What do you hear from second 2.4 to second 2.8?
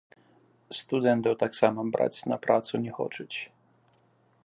працу